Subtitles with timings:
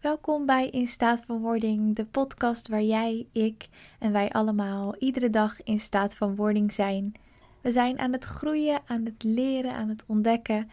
[0.00, 3.68] Welkom bij In Staat van Wording, de podcast waar jij, ik
[3.98, 7.12] en wij allemaal iedere dag in staat van wording zijn.
[7.60, 10.70] We zijn aan het groeien, aan het leren, aan het ontdekken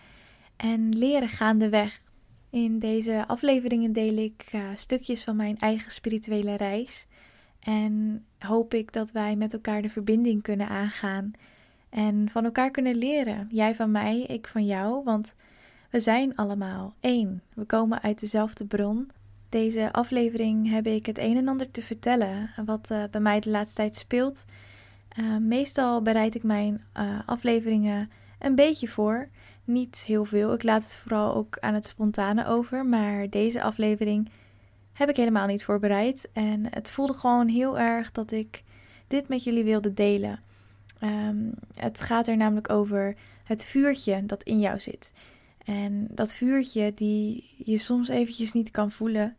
[0.57, 1.99] en leren gaandeweg.
[2.49, 7.05] In deze afleveringen deel ik uh, stukjes van mijn eigen spirituele reis
[7.67, 11.31] en hoop ik dat wij met elkaar de verbinding kunnen aangaan
[11.89, 13.47] en van elkaar kunnen leren.
[13.51, 15.35] Jij van mij, ik van jou, want
[15.89, 17.41] we zijn allemaal één.
[17.53, 19.09] We komen uit dezelfde bron.
[19.49, 23.49] Deze aflevering heb ik het een en ander te vertellen wat uh, bij mij de
[23.49, 24.45] laatste tijd speelt.
[25.19, 29.29] Uh, meestal bereid ik mijn uh, afleveringen een beetje voor.
[29.63, 30.53] Niet heel veel.
[30.53, 32.85] Ik laat het vooral ook aan het spontane over.
[32.85, 34.29] Maar deze aflevering
[34.97, 36.29] heb ik helemaal niet voorbereid.
[36.33, 38.63] En het voelde gewoon heel erg dat ik
[39.07, 40.39] dit met jullie wilde delen.
[41.03, 45.13] Um, het gaat er namelijk over het vuurtje dat in jou zit.
[45.65, 49.35] En dat vuurtje die je soms eventjes niet kan voelen.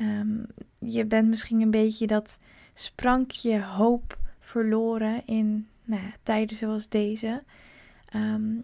[0.00, 0.46] Um,
[0.78, 2.38] je bent misschien een beetje dat
[2.74, 7.42] sprankje hoop verloren in nou ja, tijden zoals deze.
[8.14, 8.62] Um,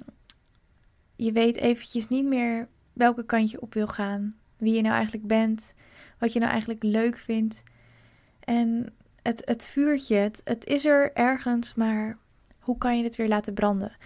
[1.16, 4.36] je weet eventjes niet meer welke kant je op wil gaan.
[4.56, 5.74] Wie je nou eigenlijk bent.
[6.18, 7.62] Wat je nou eigenlijk leuk vindt.
[8.40, 12.18] En het, het vuurtje, het, het is er ergens, maar
[12.60, 13.96] hoe kan je het weer laten branden?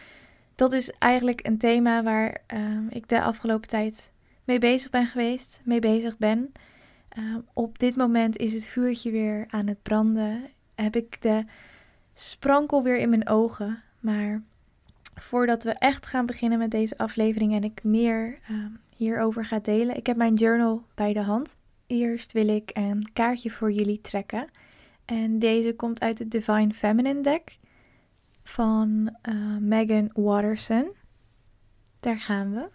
[0.55, 4.13] Dat is eigenlijk een thema waar uh, ik de afgelopen tijd
[4.45, 6.53] mee bezig ben geweest, mee bezig ben.
[7.19, 10.49] Uh, op dit moment is het vuurtje weer aan het branden.
[10.75, 11.45] Heb ik de
[12.13, 13.83] sprankel weer in mijn ogen.
[14.01, 14.43] Maar
[15.15, 18.67] voordat we echt gaan beginnen met deze aflevering en ik meer uh,
[18.97, 21.57] hierover ga delen, ik heb mijn journal bij de hand.
[21.93, 24.49] Eerst wil ik een kaartje voor jullie trekken.
[25.05, 27.59] En deze komt uit het Divine Feminine deck
[28.43, 30.93] van uh, Megan Watterson.
[32.01, 32.69] Daar gaan we.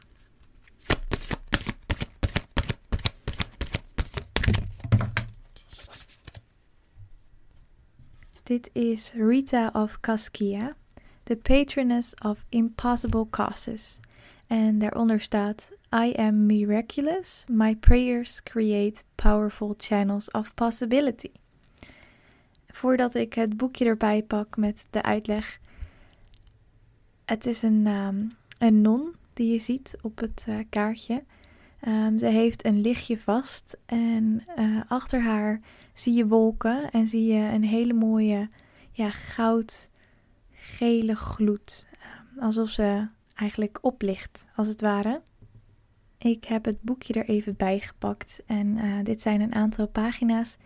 [8.44, 10.76] Dit is Rita of Caskia,
[11.23, 13.99] the patroness of impossible causes.
[14.48, 17.44] En daaronder staat: I am miraculous.
[17.48, 21.32] My prayers create powerful channels of possibility.
[22.68, 25.60] Voordat ik het boekje erbij pak met de uitleg.
[27.26, 31.24] Het is een, um, een non die je ziet op het uh, kaartje.
[31.88, 35.62] Um, ze heeft een lichtje vast en uh, achter haar
[35.94, 38.50] zie je wolken en zie je een hele mooie
[38.92, 39.96] ja, goudgele
[41.16, 41.86] gloed.
[42.36, 45.21] Um, alsof ze eigenlijk oplicht, als het ware.
[46.17, 50.58] Ik heb het boekje er even bij gepakt en uh, dit zijn een aantal pagina's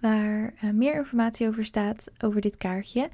[0.00, 3.10] waar uh, meer informatie over staat over dit kaartje.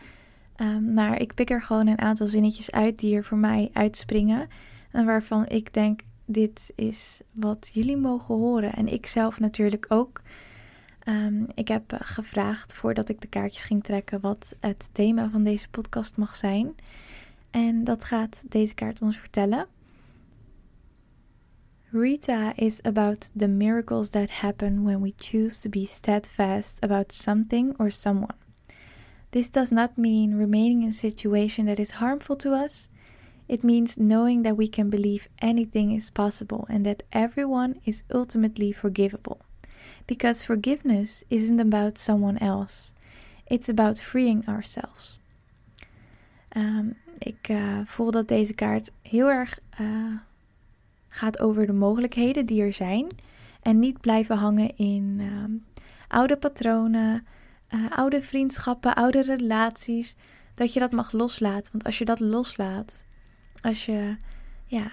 [0.57, 4.49] Um, maar ik pik er gewoon een aantal zinnetjes uit die er voor mij uitspringen
[4.91, 8.73] en waarvan ik denk dit is wat jullie mogen horen.
[8.73, 10.21] En ik zelf natuurlijk ook.
[11.09, 15.45] Um, ik heb uh, gevraagd voordat ik de kaartjes ging trekken wat het thema van
[15.45, 16.75] deze podcast mag zijn.
[17.57, 19.67] En dat gaat deze kaart ons vertellen.
[21.91, 27.75] Rita is about the miracles that happen when we choose to be steadfast about something
[27.79, 28.35] or someone.
[29.31, 32.89] This does not mean remaining in a situation that is harmful to us.
[33.49, 38.73] It means knowing that we can believe anything is possible and that everyone is ultimately
[38.73, 39.39] forgivable.
[40.07, 42.95] Because forgiveness isn't about someone else,
[43.47, 45.19] it's about freeing ourselves.
[46.57, 50.15] Um, ik uh, voel dat deze kaart heel erg uh,
[51.09, 53.07] gaat over de mogelijkheden die er zijn.
[53.63, 55.61] En niet blijven hangen in uh,
[56.09, 57.27] oude patronen,
[57.71, 60.17] uh, oude vriendschappen, oude relaties.
[60.55, 61.73] Dat je dat mag loslaten.
[61.73, 63.07] Want als je dat loslaat,
[63.61, 64.17] als je
[64.67, 64.93] ja,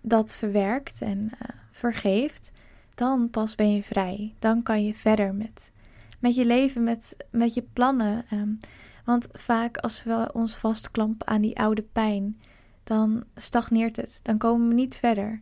[0.00, 1.30] dat verwerkt en
[1.70, 2.52] vergeeft,
[2.94, 4.34] dan pas ben je vrij.
[4.38, 5.72] Dan kan je verder met,
[6.18, 8.24] met je leven, met, met je plannen.
[8.32, 8.60] Um,
[9.10, 12.38] want vaak als we ons vastklampen aan die oude pijn,
[12.84, 14.20] dan stagneert het.
[14.22, 15.40] Dan komen we niet verder.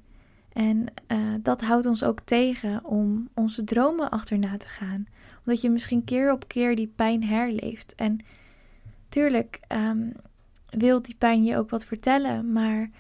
[0.53, 5.07] En uh, dat houdt ons ook tegen om onze dromen achterna te gaan.
[5.45, 7.95] Omdat je misschien keer op keer die pijn herleeft.
[7.95, 8.19] En
[9.09, 10.13] tuurlijk um,
[10.71, 12.53] wil die pijn je ook wat vertellen.
[12.53, 12.91] Maar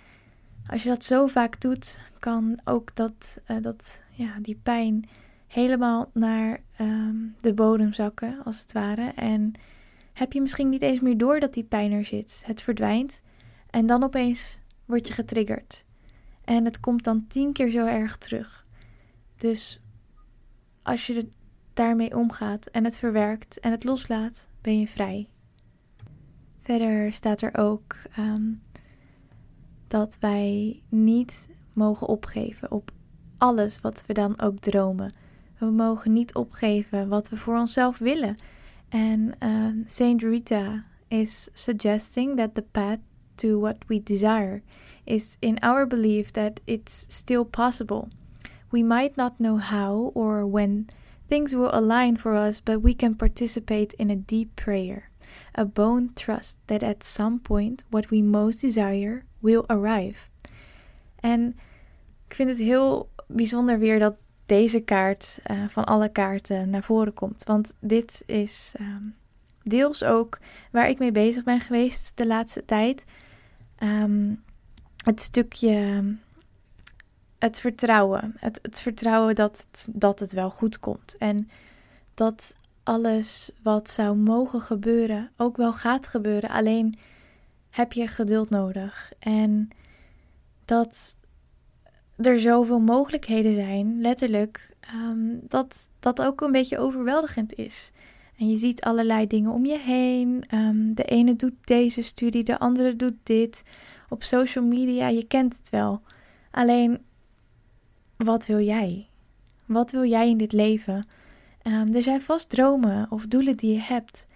[0.66, 5.08] als je dat zo vaak doet, kan ook dat, uh, dat ja, die pijn
[5.46, 9.12] helemaal naar um, de bodem zakken, als het ware.
[9.14, 9.52] En
[10.18, 12.42] heb je misschien niet eens meer door dat die pijn er zit.
[12.46, 13.22] Het verdwijnt
[13.70, 15.84] en dan opeens word je getriggerd.
[16.44, 18.66] En het komt dan tien keer zo erg terug.
[19.36, 19.80] Dus
[20.82, 21.28] als je
[21.74, 25.28] daarmee omgaat en het verwerkt en het loslaat, ben je vrij.
[26.58, 28.52] Verder staat er ook ehm,
[29.86, 32.90] dat wij niet mogen opgeven op
[33.36, 35.12] alles wat we dan ook dromen.
[35.58, 38.36] We mogen niet opgeven wat we voor onszelf willen.
[38.90, 43.00] En uh, Saint Rita is suggesting that the path
[43.36, 44.62] to what we desire
[45.06, 48.08] is in our belief that it's still possible.
[48.70, 50.88] We might not know how or when
[51.28, 55.10] things will align for us, but we can participate in a deep prayer,
[55.54, 60.28] a bone trust that at some point what we most desire will arrive.
[61.22, 61.54] En
[62.26, 64.16] ik vind het heel bijzonder weer dat
[64.48, 67.44] deze kaart uh, van alle kaarten naar voren komt.
[67.44, 69.14] Want dit is um,
[69.62, 70.38] deels ook
[70.70, 73.04] waar ik mee bezig ben geweest de laatste tijd.
[73.82, 74.42] Um,
[75.04, 76.04] het stukje
[77.38, 78.34] het vertrouwen.
[78.38, 81.16] Het, het vertrouwen dat dat het wel goed komt.
[81.18, 81.48] En
[82.14, 86.50] dat alles wat zou mogen gebeuren ook wel gaat gebeuren.
[86.50, 86.98] Alleen
[87.70, 89.12] heb je geduld nodig.
[89.18, 89.68] En
[90.64, 91.16] dat
[92.18, 97.92] er zoveel mogelijkheden zijn, letterlijk, um, dat dat ook een beetje overweldigend is.
[98.38, 100.44] En je ziet allerlei dingen om je heen.
[100.54, 103.62] Um, de ene doet deze studie, de andere doet dit.
[104.08, 106.02] Op social media, je kent het wel.
[106.50, 106.98] Alleen,
[108.16, 109.08] wat wil jij?
[109.66, 111.06] Wat wil jij in dit leven?
[111.62, 114.26] Um, er zijn vast dromen of doelen die je hebt.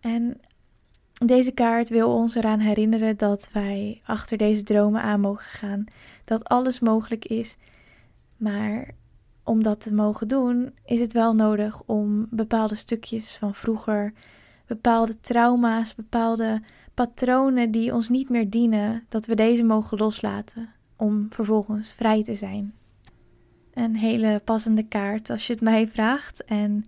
[0.00, 0.40] En
[1.26, 5.84] deze kaart wil ons eraan herinneren dat wij achter deze dromen aan mogen gaan.
[6.24, 7.56] Dat alles mogelijk is.
[8.36, 8.94] Maar
[9.44, 14.12] om dat te mogen doen, is het wel nodig om bepaalde stukjes van vroeger,
[14.66, 16.62] bepaalde trauma's, bepaalde
[16.94, 22.34] patronen die ons niet meer dienen, dat we deze mogen loslaten om vervolgens vrij te
[22.34, 22.74] zijn.
[23.74, 26.44] Een hele passende kaart als je het mij vraagt.
[26.44, 26.84] En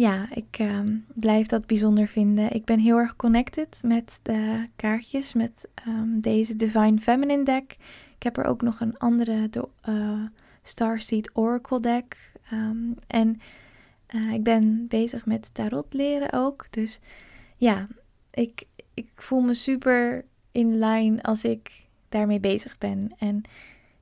[0.00, 0.80] ja, ik uh,
[1.14, 2.52] blijf dat bijzonder vinden.
[2.52, 7.76] Ik ben heel erg connected met de kaartjes, met um, deze Divine Feminine deck.
[8.14, 10.22] Ik heb er ook nog een andere de, uh,
[10.62, 12.32] Starseed Oracle deck.
[12.52, 13.40] Um, en
[14.14, 16.66] uh, ik ben bezig met tarot leren ook.
[16.70, 17.00] Dus
[17.56, 17.88] ja,
[18.30, 18.64] ik,
[18.94, 23.14] ik voel me super in lijn als ik daarmee bezig ben.
[23.18, 23.42] En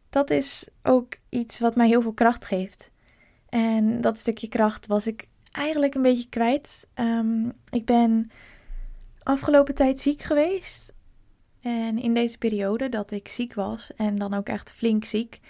[0.08, 2.90] dat is ook iets wat mij heel veel kracht geeft.
[3.48, 5.26] En dat stukje kracht was ik
[5.58, 6.88] eigenlijk een beetje kwijt.
[6.94, 8.30] Um, ik ben
[9.22, 10.92] afgelopen tijd ziek geweest.
[11.60, 15.40] En in deze periode dat ik ziek was, en dan ook echt flink ziek,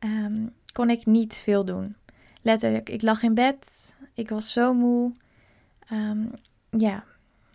[0.00, 1.96] um, kon ik niet veel doen.
[2.42, 5.12] Letterlijk, ik lag in bed, ik was zo moe.
[5.92, 6.30] Um,
[6.70, 7.04] ja,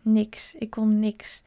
[0.01, 0.55] niks.
[0.55, 1.43] Ik kon niks.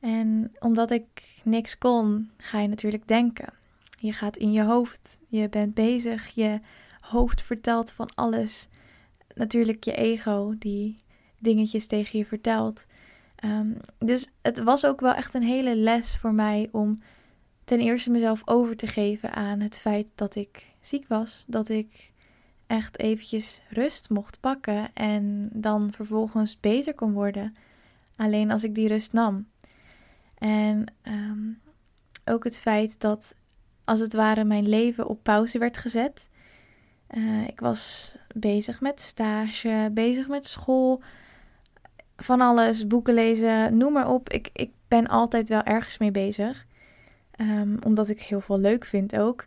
[0.00, 3.52] En omdat ik niks kon, ga je natuurlijk denken.
[4.00, 6.60] Je gaat in je hoofd, je bent bezig, je
[7.00, 8.68] hoofd vertelt van alles.
[9.36, 10.96] Natuurlijk je ego die
[11.40, 12.86] dingetjes tegen je vertelt.
[13.44, 16.98] Um, dus het was ook wel echt een hele les voor mij om
[17.64, 21.44] ten eerste mezelf over te geven aan het feit dat ik ziek was.
[21.46, 22.12] Dat ik
[22.66, 27.52] echt eventjes rust mocht pakken en dan vervolgens beter kon worden.
[28.16, 29.48] Alleen als ik die rust nam.
[30.38, 31.60] En um,
[32.24, 33.34] ook het feit dat
[33.84, 36.26] als het ware mijn leven op pauze werd gezet.
[37.14, 41.02] Uh, ik was bezig met stage, bezig met school,
[42.16, 44.30] van alles, boeken lezen, noem maar op.
[44.30, 46.66] Ik, ik ben altijd wel ergens mee bezig.
[47.40, 49.46] Um, omdat ik heel veel leuk vind ook.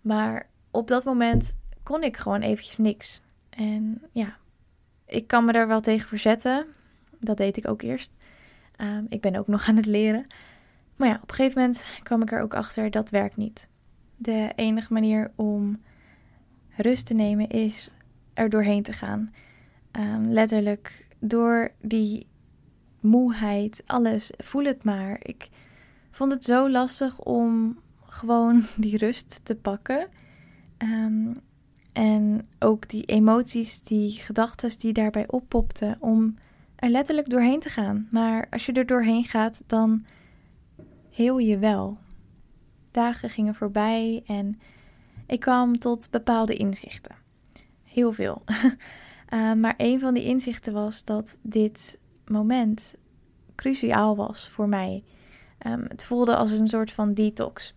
[0.00, 3.20] Maar op dat moment kon ik gewoon eventjes niks.
[3.50, 4.36] En ja,
[5.06, 6.66] ik kan me daar wel tegen verzetten.
[7.20, 8.16] Dat deed ik ook eerst.
[8.76, 10.26] Um, ik ben ook nog aan het leren.
[10.96, 13.68] Maar ja, op een gegeven moment kwam ik er ook achter dat werkt niet.
[14.16, 15.82] De enige manier om
[16.82, 17.90] rust te nemen is
[18.34, 19.32] er doorheen te gaan.
[19.92, 22.26] Um, letterlijk door die
[23.00, 24.32] moeheid, alles.
[24.36, 25.18] Voel het maar.
[25.22, 25.48] Ik
[26.10, 30.08] vond het zo lastig om gewoon die rust te pakken.
[30.78, 31.40] Um,
[31.92, 36.34] en ook die emoties, die gedachten die daarbij oppopten, om
[36.76, 38.08] er letterlijk doorheen te gaan.
[38.10, 40.04] Maar als je er doorheen gaat, dan
[41.10, 41.98] heel je wel.
[42.90, 44.60] Dagen gingen voorbij en
[45.28, 47.14] ik kwam tot bepaalde inzichten.
[47.84, 48.42] Heel veel.
[49.34, 52.96] uh, maar een van die inzichten was dat dit moment
[53.54, 55.04] cruciaal was voor mij.
[55.66, 57.74] Um, het voelde als een soort van detox.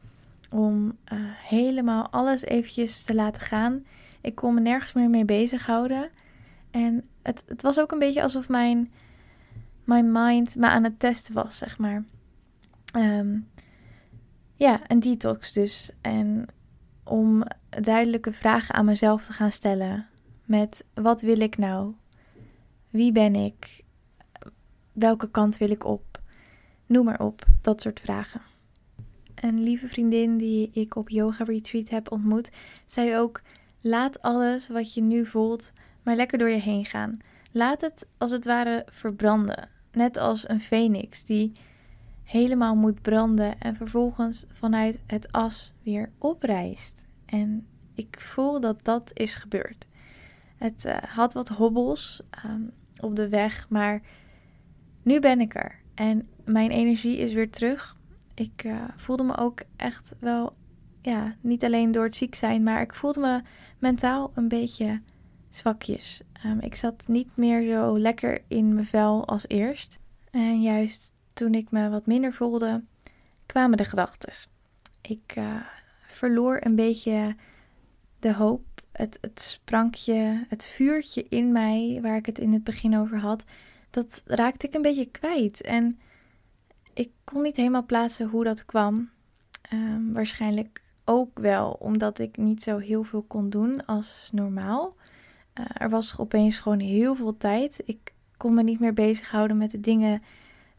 [0.52, 3.86] Om uh, helemaal alles eventjes te laten gaan.
[4.22, 6.10] Ik kon me nergens meer mee bezighouden.
[6.72, 8.92] En het, het was ook een beetje alsof mijn,
[9.84, 12.04] mijn mind me aan het testen was, zeg maar.
[12.96, 13.48] Um,
[14.56, 15.92] ja, een detox dus.
[16.02, 16.48] En
[17.12, 20.08] om duidelijke vragen aan mezelf te gaan stellen.
[20.46, 21.94] Met wat wil ik nou?
[22.90, 23.84] Wie ben ik?
[24.92, 26.22] Welke kant wil ik op?
[26.86, 28.42] Noem maar op, dat soort vragen.
[29.36, 32.50] Een lieve vriendin die ik op yoga retreat heb ontmoet,
[32.86, 33.42] zei ook:
[33.82, 37.20] laat alles wat je nu voelt maar lekker door je heen gaan.
[37.52, 41.52] Laat het als het ware verbranden, net als een phoenix die
[42.32, 47.06] helemaal moet branden en vervolgens vanuit het as weer oprijst.
[47.26, 49.88] En ik voel dat dat is gebeurd.
[50.58, 54.02] Het uh, had wat hobbels um, op de weg, maar
[55.04, 55.80] nu ben ik er.
[55.94, 57.98] En mijn energie is weer terug.
[58.36, 60.56] Ik uh, voelde me ook echt wel,
[61.02, 63.42] ja, niet alleen door het ziek zijn, maar ik voelde me
[63.80, 65.02] mentaal een beetje
[65.50, 66.22] zwakjes.
[66.46, 70.00] Um, ik zat niet meer zo lekker in mijn vel als eerst.
[70.32, 72.84] En juist toen ik me wat minder voelde,
[73.46, 74.34] kwamen de gedachten.
[75.02, 75.56] Ik uh,
[76.06, 77.36] verloor een beetje
[78.20, 82.98] de hoop, het, het sprankje, het vuurtje in mij, waar ik het in het begin
[82.98, 83.44] over had,
[83.90, 85.62] dat raakte ik een beetje kwijt.
[85.62, 86.00] En
[86.94, 89.10] ik kon niet helemaal plaatsen hoe dat kwam.
[89.74, 94.96] Um, waarschijnlijk ook wel omdat ik niet zo heel veel kon doen als normaal.
[95.60, 97.82] Uh, er was opeens gewoon heel veel tijd.
[97.86, 100.22] Ik kon me niet meer bezighouden met de dingen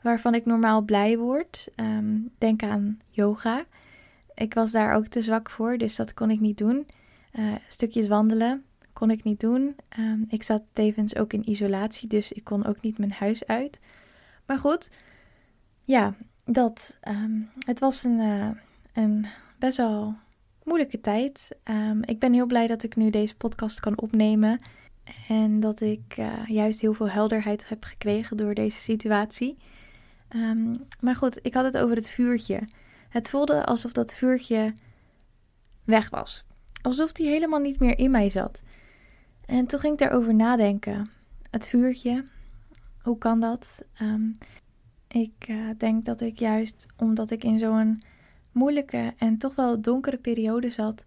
[0.03, 1.69] waarvan ik normaal blij word.
[1.77, 3.65] Um, denk aan yoga.
[4.35, 6.87] Ik was daar ook te zwak voor, dus dat kon ik niet doen.
[7.33, 9.77] Uh, stukjes wandelen kon ik niet doen.
[9.99, 13.81] Um, ik zat tevens ook in isolatie, dus ik kon ook niet mijn huis uit.
[14.47, 14.91] Maar goed,
[15.85, 16.99] ja, dat.
[17.09, 18.51] Um, het was een, uh,
[18.93, 19.27] een
[19.59, 20.15] best wel
[20.65, 21.49] moeilijke tijd.
[22.01, 24.61] Ik ben heel blij dat ik nu deze podcast kan opnemen.
[25.29, 29.57] En dat ik uh, juist heel veel helderheid heb gekregen door deze situatie.
[30.35, 32.63] Um, maar goed, ik had het over het vuurtje.
[33.09, 34.75] Het voelde alsof dat vuurtje
[35.85, 36.45] weg was.
[36.83, 38.63] Alsof die helemaal niet meer in mij zat.
[39.45, 41.11] En toen ging ik daarover nadenken.
[41.51, 42.25] Het vuurtje,
[43.03, 43.85] hoe kan dat?
[44.03, 44.39] Um,
[45.09, 48.03] ik uh, denk dat ik juist omdat ik in zo'n
[48.53, 51.07] moeilijke en toch wel donkere periode zat,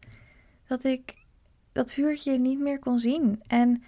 [0.68, 1.26] dat ik
[1.72, 3.42] dat vuurtje niet meer kon zien.
[3.48, 3.84] En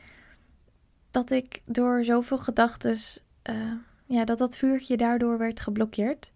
[1.11, 2.95] dat ik door zoveel gedachten,
[3.49, 3.73] uh,
[4.07, 6.31] ja, dat dat vuurtje daardoor werd geblokkeerd.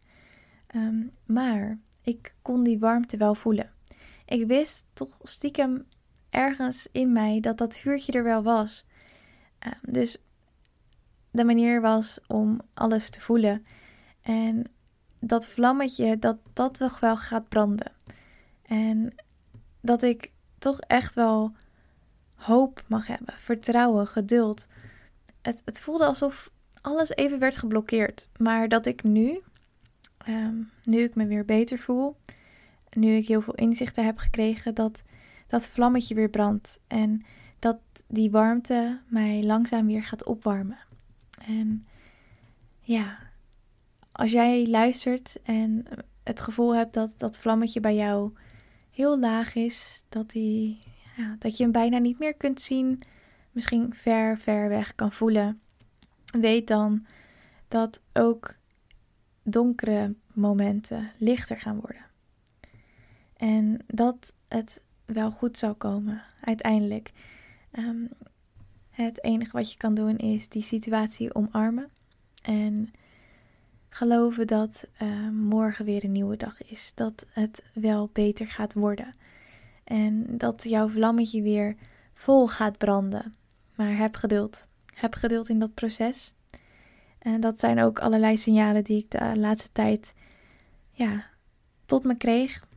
[0.75, 3.71] Um, maar ik kon die warmte wel voelen.
[4.25, 5.85] Ik wist toch stiekem
[6.29, 8.85] ergens in mij dat dat vuurtje er wel was.
[9.65, 10.17] Uh, dus
[11.31, 13.65] de manier was om alles te voelen.
[14.21, 14.71] En
[15.19, 17.91] dat vlammetje, dat dat toch wel gaat branden.
[18.61, 19.15] En
[19.81, 21.51] dat ik toch echt wel
[22.35, 24.67] hoop mag hebben, vertrouwen, geduld.
[25.41, 26.51] Het, het voelde alsof
[26.81, 28.27] alles even werd geblokkeerd.
[28.37, 29.41] Maar dat ik nu,
[30.27, 32.15] um, nu ik me weer beter voel,
[32.89, 35.03] nu ik heel veel inzichten heb gekregen, dat
[35.47, 36.79] dat vlammetje weer brandt.
[36.87, 37.25] En
[37.59, 40.77] dat die warmte mij langzaam weer gaat opwarmen.
[41.45, 41.87] En
[42.79, 43.17] ja,
[44.11, 45.85] als jij luistert en
[46.23, 48.31] het gevoel hebt dat dat vlammetje bij jou
[48.91, 50.79] heel laag is, dat, die,
[51.17, 53.01] ja, dat je hem bijna niet meer kunt zien,
[53.51, 55.60] misschien ver, ver weg kan voelen,
[56.31, 57.05] weet dan
[57.67, 58.55] dat ook
[59.43, 62.05] donkere momenten lichter gaan worden.
[63.37, 67.11] En dat het wel goed zal komen, uiteindelijk.
[67.71, 68.09] Um,
[68.89, 71.89] het enige wat je kan doen is die situatie omarmen.
[72.43, 72.89] En
[73.89, 76.91] geloven dat uh, morgen weer een nieuwe dag is.
[76.95, 79.17] Dat het wel beter gaat worden.
[79.83, 81.75] En dat jouw vlammetje weer
[82.13, 83.33] vol gaat branden.
[83.75, 84.67] Maar heb geduld.
[85.01, 86.35] Heb geduld in dat proces.
[87.19, 90.13] En dat zijn ook allerlei signalen die ik de laatste tijd
[90.91, 91.25] ja,
[91.85, 92.67] tot me kreeg.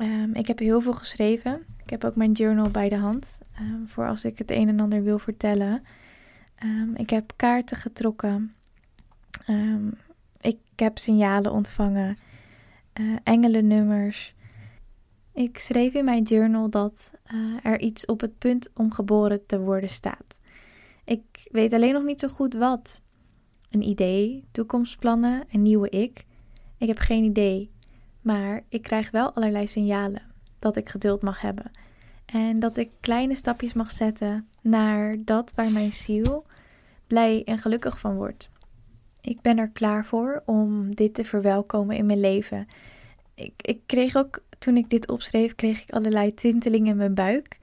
[0.00, 1.66] Um, ik heb heel veel geschreven.
[1.82, 3.38] Ik heb ook mijn journal bij de hand.
[3.60, 5.82] Um, voor als ik het een en ander wil vertellen.
[6.64, 8.54] Um, ik heb kaarten getrokken.
[10.40, 12.16] ik heb signalen ontvangen.
[13.00, 14.34] Uh, engelennummers.
[15.32, 19.60] Ik schreef in mijn journal dat uh, er iets op het punt om geboren te
[19.60, 20.37] worden staat.
[21.08, 23.00] Ik weet alleen nog niet zo goed wat.
[23.70, 26.24] Een idee, toekomstplannen, een nieuwe ik.
[26.78, 27.70] Ik heb geen idee.
[28.20, 30.22] Maar ik krijg wel allerlei signalen
[30.58, 31.70] dat ik geduld mag hebben.
[32.26, 36.46] En dat ik kleine stapjes mag zetten naar dat waar mijn ziel
[37.06, 38.50] blij en gelukkig van wordt.
[39.20, 42.66] Ik ben er klaar voor om dit te verwelkomen in mijn leven.
[43.34, 47.58] Ik, ik kreeg ook, toen ik dit opschreef, kreeg ik allerlei tintelingen in mijn buik.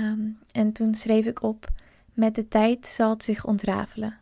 [0.00, 1.72] Um, en toen schreef ik op,
[2.14, 4.18] met de tijd zal het zich ontrafelen.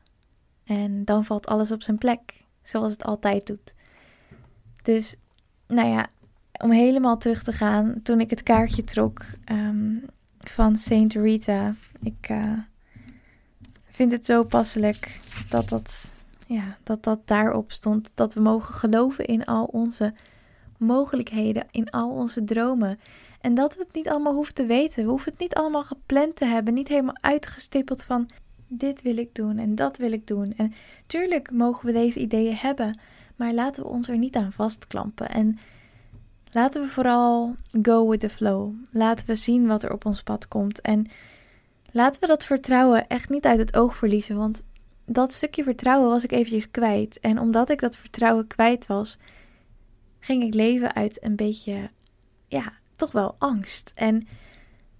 [0.64, 3.74] En dan valt alles op zijn plek, zoals het altijd doet.
[4.82, 5.16] Dus
[5.66, 6.06] nou ja,
[6.52, 10.04] om helemaal terug te gaan, toen ik het kaartje trok um,
[10.38, 11.74] van Saint Rita.
[12.02, 12.58] Ik uh,
[13.88, 16.12] vind het zo passelijk dat dat
[16.46, 18.10] ja, dat dat daarop stond.
[18.14, 20.14] Dat we mogen geloven in al onze
[20.76, 22.98] mogelijkheden, in al onze dromen.
[23.42, 25.04] En dat we het niet allemaal hoeven te weten.
[25.04, 26.74] We hoeven het niet allemaal gepland te hebben.
[26.74, 28.28] Niet helemaal uitgestippeld van
[28.68, 30.54] dit wil ik doen en dat wil ik doen.
[30.56, 30.74] En
[31.06, 33.00] tuurlijk mogen we deze ideeën hebben.
[33.36, 35.28] Maar laten we ons er niet aan vastklampen.
[35.28, 35.58] En
[36.52, 38.74] laten we vooral go with the flow.
[38.90, 40.80] Laten we zien wat er op ons pad komt.
[40.80, 41.06] En
[41.92, 44.36] laten we dat vertrouwen echt niet uit het oog verliezen.
[44.36, 44.64] Want
[45.04, 47.20] dat stukje vertrouwen was ik eventjes kwijt.
[47.20, 49.18] En omdat ik dat vertrouwen kwijt was,
[50.20, 51.90] ging ik leven uit een beetje,
[52.46, 53.92] ja, toch wel angst.
[53.94, 54.26] En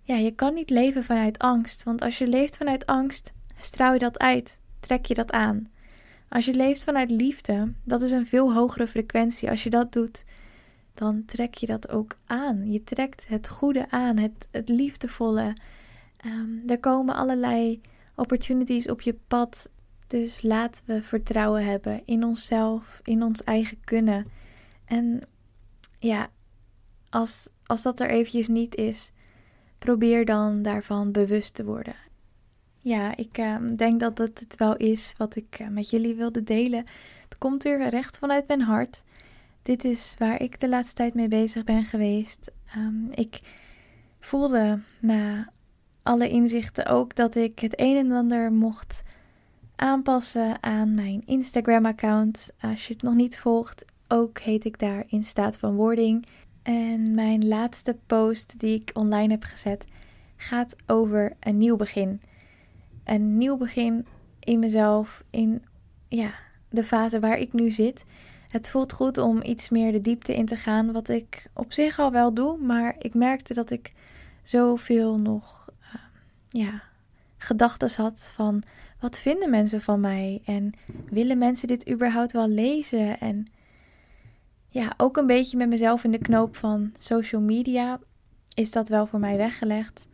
[0.02, 1.82] ja, je kan niet leven vanuit angst.
[1.82, 5.70] Want als je leeft vanuit angst, straal je dat uit, trek je dat aan.
[6.28, 9.50] Als je leeft vanuit liefde, dat is een veel hogere frequentie.
[9.50, 10.24] Als je dat doet,
[10.94, 12.72] dan trek je dat ook aan.
[12.72, 15.56] Je trekt het goede aan, het, het liefdevolle.
[16.26, 17.80] Um, er komen allerlei
[18.14, 19.68] opportunities op je pad.
[20.06, 24.26] Dus laten we vertrouwen hebben in onszelf, in ons eigen kunnen.
[24.84, 25.20] En
[25.98, 26.30] ja,
[27.12, 29.12] als, als dat er eventjes niet is,
[29.78, 31.94] probeer dan daarvan bewust te worden.
[32.78, 36.42] Ja, ik uh, denk dat dat het wel is wat ik uh, met jullie wilde
[36.42, 36.84] delen.
[37.22, 39.02] Het komt weer recht vanuit mijn hart.
[39.62, 42.50] Dit is waar ik de laatste tijd mee bezig ben geweest.
[42.76, 43.40] Um, ik
[44.20, 45.52] voelde na
[46.02, 49.02] alle inzichten ook dat ik het een en ander mocht
[49.76, 52.50] aanpassen aan mijn Instagram-account.
[52.60, 56.26] Als je het nog niet volgt, ook heet ik daar in staat van wording.
[56.62, 59.84] En mijn laatste post die ik online heb gezet
[60.36, 62.20] gaat over een nieuw begin.
[63.04, 64.06] Een nieuw begin
[64.38, 65.62] in mezelf, in
[66.08, 66.34] ja,
[66.68, 68.04] de fase waar ik nu zit.
[68.48, 71.98] Het voelt goed om iets meer de diepte in te gaan, wat ik op zich
[71.98, 73.92] al wel doe, maar ik merkte dat ik
[74.42, 76.00] zoveel nog uh,
[76.48, 76.82] ja,
[77.36, 78.62] gedachten had van
[79.00, 80.42] wat vinden mensen van mij?
[80.44, 80.72] En
[81.10, 83.20] willen mensen dit überhaupt wel lezen?
[83.20, 83.46] En
[84.72, 88.00] ja, ook een beetje met mezelf in de knoop van social media
[88.54, 90.06] is dat wel voor mij weggelegd.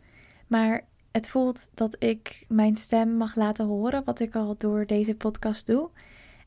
[0.47, 5.15] Maar het voelt dat ik mijn stem mag laten horen, wat ik al door deze
[5.15, 5.89] podcast doe.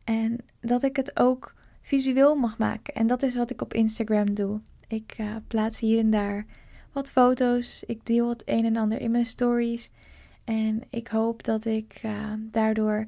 [0.05, 2.94] En dat ik het ook visueel mag maken.
[2.94, 4.61] En dat is wat ik op Instagram doe.
[4.88, 6.46] Ik uh, plaats hier en daar
[6.92, 7.83] wat foto's.
[7.87, 9.90] Ik deel het een en ander in mijn stories.
[10.44, 13.07] En ik hoop dat ik uh, daardoor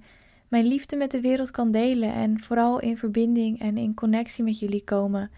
[0.49, 2.13] mijn liefde met de wereld kan delen.
[2.13, 5.31] En vooral in verbinding en in connectie met jullie komen.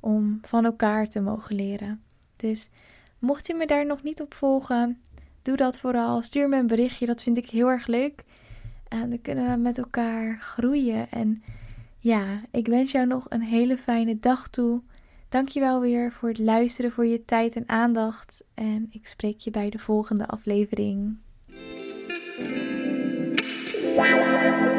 [0.00, 2.02] Om van elkaar te mogen leren.
[2.36, 2.70] Dus
[3.18, 4.98] mocht je me daar nog niet op volgen,
[5.44, 6.22] Doe dat vooral.
[6.22, 8.24] Stuur me een berichtje, dat vind ik heel erg leuk.
[8.88, 11.10] En dan kunnen we met elkaar groeien.
[11.10, 11.42] En
[11.98, 14.82] ja, ik wens jou nog een hele fijne dag toe.
[15.28, 18.42] Dankjewel weer voor het luisteren, voor je tijd en aandacht.
[18.54, 21.16] En ik spreek je bij de volgende aflevering.
[23.94, 24.73] Wow.